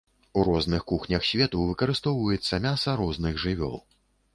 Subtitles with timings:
[0.37, 3.83] У розных кухнях свету выкарыстоўваецца мяса розных жывёл.